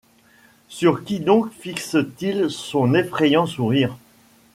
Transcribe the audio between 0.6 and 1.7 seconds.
Sur qui donc